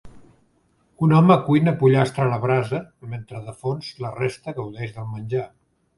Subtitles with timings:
[1.07, 2.79] Un home cuina pollastre a la brasa,
[3.13, 5.45] mentre de fons la resta gaudeix del menjar.